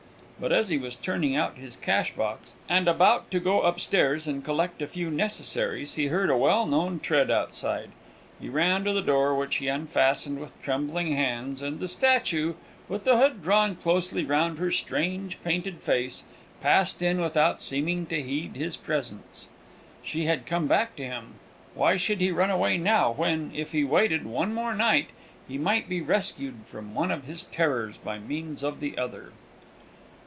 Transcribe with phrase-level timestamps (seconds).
[0.41, 4.81] But as he was turning out his cashbox, and about to go upstairs and collect
[4.81, 7.91] a few necessaries, he heard a well known tread outside.
[8.39, 12.55] He ran to the door, which he unfastened with trembling hands, and the statue,
[12.89, 16.23] with the hood drawn closely round her strange painted face,
[16.59, 19.47] passed in without seeming to heed his presence.
[20.03, 21.35] She had come back to him.
[21.75, 25.11] Why should he run away now, when, if he waited one more night,
[25.47, 29.33] he might be rescued from one of his terrors by means of the other?